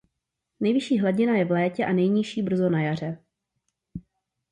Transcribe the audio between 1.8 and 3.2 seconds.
a nejnižší brzo na jaře.